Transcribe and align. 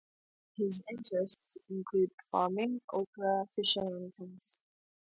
His 0.55 0.83
interests 0.89 1.59
include 1.69 2.09
farming, 2.31 2.81
opera, 2.91 3.45
fishing 3.55 3.83
and 3.85 4.11
tennis. 4.11 4.59